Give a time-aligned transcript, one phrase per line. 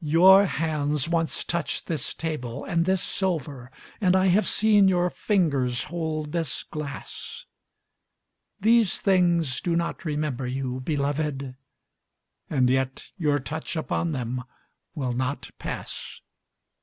[0.00, 5.84] Your hands once touched this table and this silver, And I have seen your fingers
[5.92, 7.44] hold this glass.
[8.58, 11.56] These things do not remember you, beloved,—
[12.48, 14.44] And yet your touch upon them
[14.94, 16.22] will not pass.